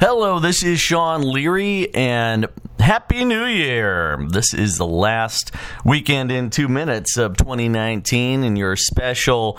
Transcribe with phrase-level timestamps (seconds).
[0.00, 2.46] Hello, this is Sean Leary, and
[2.78, 4.26] Happy New Year!
[4.30, 5.52] This is the last
[5.84, 9.58] weekend in two minutes of 2019, and your special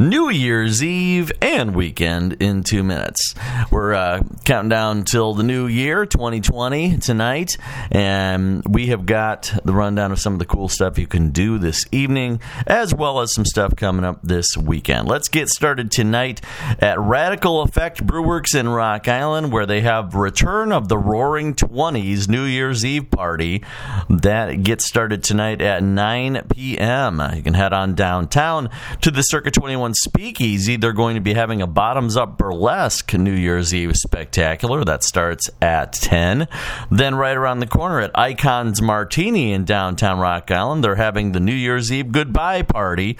[0.00, 3.34] New Year's Eve and weekend in two minutes.
[3.70, 7.58] We're uh, counting down till the new year, 2020, tonight,
[7.90, 11.58] and we have got the rundown of some of the cool stuff you can do
[11.58, 15.06] this evening, as well as some stuff coming up this weekend.
[15.06, 16.40] Let's get started tonight
[16.78, 22.26] at Radicle Effect Brewerks in Rock Island, where they have Return of the Roaring Twenties
[22.26, 23.62] New Year's Eve party.
[24.08, 27.22] That gets started tonight at 9 p.m.
[27.34, 28.70] You can head on downtown
[29.02, 33.32] to the Circa 21 Speakeasy, they're going to be having a bottoms up burlesque New
[33.32, 36.48] Year's Eve spectacular that starts at 10.
[36.90, 41.40] Then, right around the corner at Icons Martini in downtown Rock Island, they're having the
[41.40, 43.18] New Year's Eve goodbye party.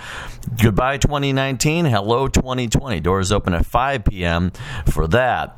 [0.63, 3.01] Goodbye 2019, hello 2020.
[3.01, 4.51] Doors open at 5 p.m.
[4.87, 5.57] for that.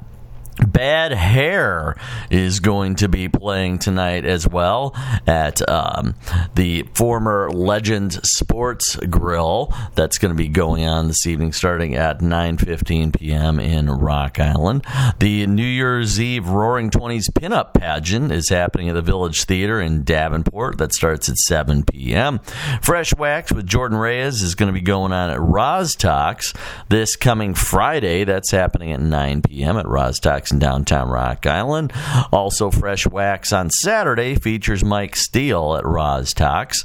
[0.67, 1.97] Bad Hair
[2.31, 4.95] is going to be playing tonight as well
[5.27, 6.15] at um,
[6.55, 9.73] the former Legend Sports Grill.
[9.95, 13.59] That's going to be going on this evening, starting at 9:15 p.m.
[13.59, 14.85] in Rock Island.
[15.19, 20.05] The New Year's Eve Roaring Twenties Pinup Pageant is happening at the Village Theater in
[20.05, 20.79] Davenport.
[20.79, 22.41] That starts at 7 p.m.
[22.83, 26.53] Fresh Wax with Jordan Reyes is going to be going on at Rozz-Tox
[26.89, 28.25] this coming Friday.
[28.25, 29.77] That's happening at 9 p.m.
[29.77, 31.93] at Rozz-Tox in downtown Rock Island.
[32.33, 36.83] Also, Fresh Wax on Saturday features Mike Steele at Rozz-Tox.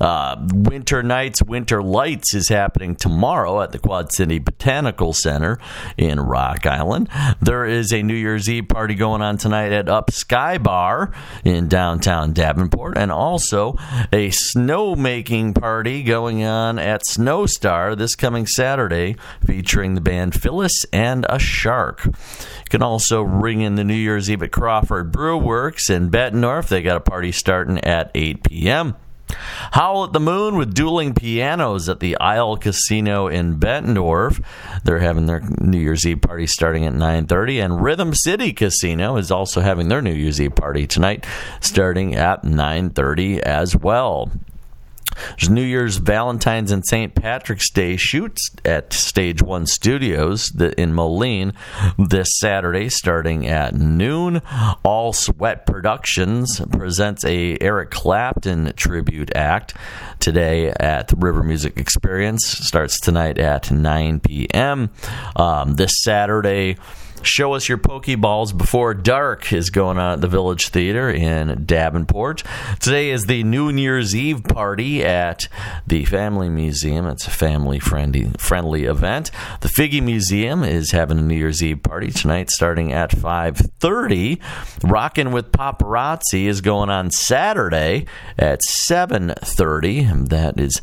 [0.00, 5.58] Uh, Winter Nights, Winter Lights is happening tomorrow at the Quad City Botanical Center
[5.98, 7.10] in Rock Island.
[7.42, 11.12] There is a New Year's Eve party going on tonight at Up Sky Bar
[11.44, 13.72] in downtown Davenport, and also
[14.10, 21.26] a snowmaking party going on at Snowstar this coming Saturday featuring the band Phyllis and
[21.28, 22.06] a Shark.
[22.06, 22.12] You
[22.70, 26.68] can also ring in the New Year's Eve at Crawford Brew Works in Bettendorf.
[26.68, 28.96] They got a party starting at 8 p.m.
[29.72, 34.42] Howl at the Moon with dueling pianos at the Isle Casino in Bettendorf.
[34.84, 39.30] They're having their New Year's Eve party starting at 9:30 and Rhythm City Casino is
[39.30, 41.26] also having their New Year's Eve party tonight
[41.60, 44.30] starting at 9:30 as well.
[45.30, 47.14] There's New Year's, Valentine's, and St.
[47.14, 51.52] Patrick's Day shoots at Stage One Studios in Moline
[51.98, 54.42] this Saturday, starting at noon.
[54.82, 59.74] All Sweat Productions presents a Eric Clapton tribute act
[60.18, 62.46] today at the River Music Experience.
[62.46, 64.90] Starts tonight at 9 p.m.
[65.36, 66.76] Um, this Saturday.
[67.22, 72.42] Show Us Your Pokeballs Before Dark is going on at the Village Theater in Davenport.
[72.80, 75.48] Today is the New Year's Eve party at
[75.88, 77.04] the Family Museum.
[77.06, 79.32] It's a family friendly, friendly event.
[79.60, 84.40] The Figge Museum is having a New Year's Eve party tonight starting at 5.30.
[84.88, 88.06] Rockin' with Paparazzi is going on Saturday
[88.38, 90.28] at 7.30.
[90.28, 90.80] That is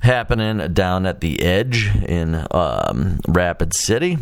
[0.00, 4.16] happening down at the Edge in um, Rapid City.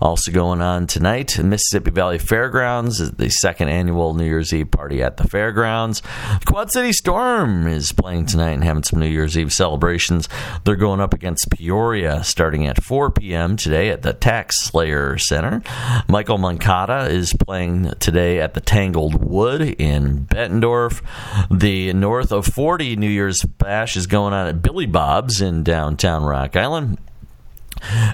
[0.00, 5.02] Also going on tonight, Mississippi Valley Fairgrounds is the second annual New Year's Eve party
[5.02, 6.02] at the fairgrounds.
[6.44, 10.28] Quad City Storm is playing tonight and having some New Year's Eve celebrations.
[10.64, 13.56] They're going up against Peoria starting at 4 p.m.
[13.56, 15.62] today at the Tax Slayer Center.
[16.08, 21.02] Michael Mancata is playing today at the Tangled Wood in Bettendorf.
[21.50, 26.24] The North of 40 New Year's Bash is going on at Billy Bob's in downtown
[26.24, 26.98] Rock Island.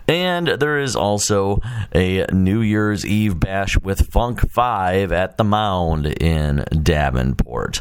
[0.08, 1.60] And there is also
[1.94, 7.80] a New Year's Eve bash with Funk 5 at the Mound in Davenport.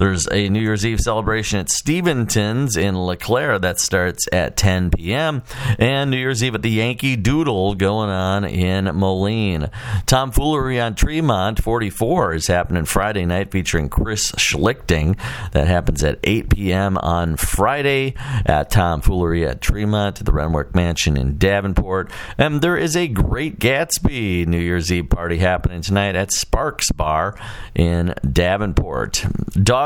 [0.00, 5.42] There's a New Year's Eve celebration at Steventon's in LeClaire that starts at 10 p.m.
[5.78, 9.68] And New Year's Eve at the Yankee Doodle going on in Moline.
[10.06, 15.18] Tomfoolery on Tremont 44 is happening Friday night featuring Chris Schlichting.
[15.52, 16.96] That happens at 8 p.m.
[16.96, 18.14] on Friday
[18.46, 22.10] at Tomfoolery at Tremont, the Renwick Mansion in Davenport.
[22.38, 27.38] And there is a Great Gatsby New Year's Eve party happening tonight at Sparks Bar
[27.74, 29.26] in Davenport.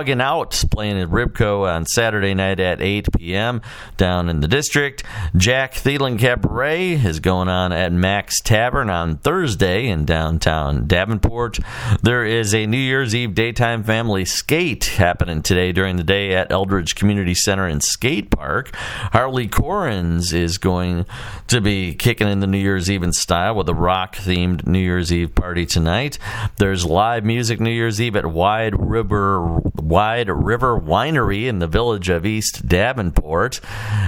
[0.04, 3.62] Dogging Out playing at Ribco on Saturday night at 8 p.m.
[3.96, 5.02] down in the district.
[5.34, 11.58] Jack Thielen Cabaret is going on at Mac's Tavern on Thursday in downtown Davenport.
[12.02, 16.52] There is a New Year's Eve daytime family skate happening today during the day at
[16.52, 18.76] Eldridge Community Center and Skate Park.
[18.76, 21.06] Harley Corin's is going
[21.46, 24.80] to be kicking in the New Year's Eve in style with a rock themed New
[24.80, 26.18] Year's Eve party tonight.
[26.58, 29.62] There's live music New Year's Eve at Wide River
[29.94, 33.60] Wide River Winery in the village of East Davenport.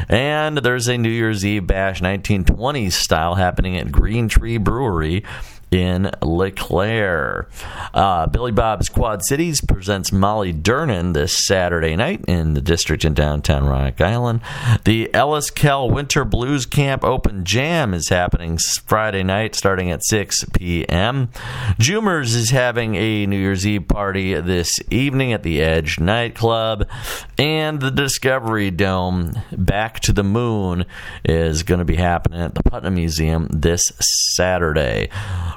[0.09, 5.23] And there's a New Year's Eve bash 1920s style happening at Green Tree Brewery
[5.71, 7.49] in LeClaire.
[7.93, 13.15] Uh, Billy Bob's Quad Cities presents Molly Durnin this Saturday night in the district in
[13.15, 14.41] downtown Rock Island.
[14.85, 20.45] The Ellis Kell Winter Blues Camp Open Jam is happening Friday night starting at 6
[20.53, 21.29] p.m.
[21.79, 26.89] Jumers is having a New Year's Eve party this evening at the Edge nightclub.
[27.39, 30.85] And the Discovery Dome Back to the Moon
[31.25, 33.83] is going to be happening at the Putnam Museum this
[34.35, 35.09] Saturday.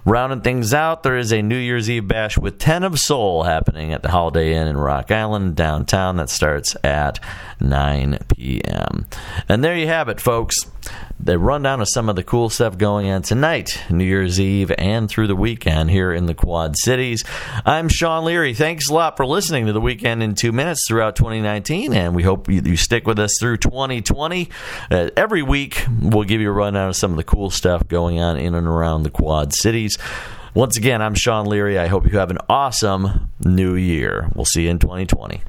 [0.06, 3.94] Rounding things out, there is a New Year's Eve bash with 10 of Soul happening
[3.94, 6.18] at the Holiday Inn in Rock Island, downtown.
[6.18, 7.20] That starts at
[7.60, 9.08] 9 p.m.
[9.48, 10.56] And there you have it, folks.
[11.20, 15.10] The rundown of some of the cool stuff going on tonight, New Year's Eve, and
[15.10, 17.26] through the weekend here in the Quad Cities.
[17.66, 18.54] I'm Sean Leary.
[18.54, 22.24] Thanks a lot for listening to the weekend in two minutes throughout 2019, and we
[22.24, 24.50] hope you, you stick with us through 2020.
[24.90, 28.22] Uh, every week, we'll give you a rundown of some of the cool stuff going
[28.22, 29.89] on in and around the Quad Cities.
[30.54, 31.78] Once again, I'm Sean Leary.
[31.78, 34.30] I hope you have an awesome new year.
[34.36, 35.42] We'll see you in 2020.